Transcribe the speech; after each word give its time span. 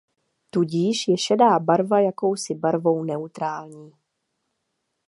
Tudíž 0.49 1.07
je 1.07 1.17
šedá 1.17 1.59
barva 1.59 1.99
jakousi 1.99 2.55
barvou 2.55 3.03
neutrální. 3.03 3.93